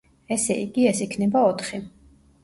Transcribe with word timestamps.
ესე 0.35 0.53
იგი, 0.61 0.85
ეს 0.91 1.01
იქნება 1.05 1.43
ოთხი. 1.49 1.81